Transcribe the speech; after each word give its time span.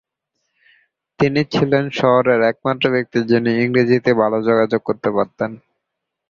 তিনি 1.19 1.41
ছিলেন 1.53 1.83
শহরের 1.99 2.39
একমাত্র 2.51 2.85
ব্যক্তি 2.95 3.19
যিনি 3.29 3.51
ইংরেজিতে 3.63 4.11
ভাল 4.19 4.33
যোগাযোগ 4.47 4.81
করতে 4.85 5.09
পারতেন। 5.17 5.51